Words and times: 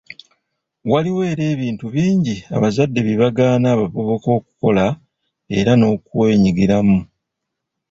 Waliwo 0.91 1.21
era 1.31 1.43
ebintu 1.53 1.85
bingi 1.95 2.35
abazadde 2.55 2.99
bye 3.05 3.19
bagaana 3.21 3.67
abavubuka 3.71 4.27
okukola 4.37 4.85
era 5.59 5.71
n'okwenyigiramu. 5.75 6.97